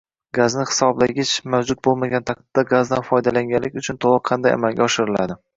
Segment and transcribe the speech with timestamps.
[0.35, 5.43] Gazni hisobgich mavjud bo‘lmagan taqdirda gazdan foydalanganlik uchun to‘lov qanday amalga oshiriladi?